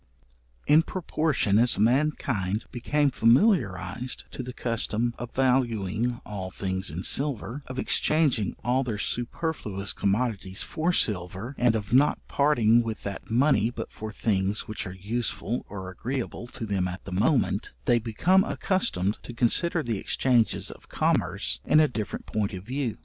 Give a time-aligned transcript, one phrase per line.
[0.65, 7.61] In proportion as mankind became familiarized to the custom of valuing all things in silver,
[7.67, 13.69] of exchanging all their superfluous commodities for silver, and of not parting with that money
[13.69, 18.43] but for things which are useful or agreeable to them at the moment, they become
[18.43, 22.97] accustomed to consider the exchanges of commerce in a different point of view.